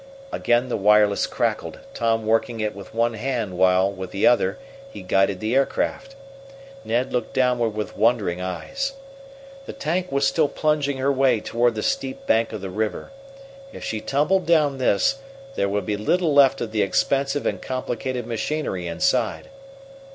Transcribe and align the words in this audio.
Again 0.31 0.67
the 0.67 0.77
wireless 0.77 1.27
crackled, 1.27 1.77
Tom 1.93 2.25
working 2.25 2.59
it 2.59 2.73
with 2.73 2.91
one 2.91 3.13
hand 3.13 3.55
while, 3.55 3.91
with 3.91 4.09
the 4.09 4.25
other, 4.25 4.57
he 4.91 5.03
guided 5.03 5.39
the 5.39 5.55
aircraft. 5.55 6.15
Ned 6.83 7.13
looked 7.13 7.35
downward 7.35 7.75
with 7.75 7.95
wondering 7.95 8.41
eyes. 8.41 8.93
The 9.67 9.73
tank 9.73 10.11
was 10.11 10.25
still 10.27 10.47
plunging 10.47 10.97
her 10.97 11.11
way 11.11 11.39
toward 11.39 11.75
the 11.75 11.83
steep 11.83 12.25
bank 12.25 12.51
of 12.51 12.61
the 12.61 12.71
river. 12.71 13.11
If 13.71 13.83
she 13.83 14.01
tumbled 14.01 14.47
down 14.47 14.79
this, 14.79 15.19
there 15.53 15.69
would 15.69 15.85
be 15.85 15.97
little 15.97 16.33
left 16.33 16.61
of 16.61 16.71
the 16.71 16.81
expensive 16.81 17.45
and 17.45 17.61
complicated 17.61 18.25
machinery 18.25 18.87
inside. 18.87 19.49